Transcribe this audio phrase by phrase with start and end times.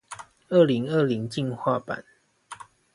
[0.49, 2.03] 二零二零進化版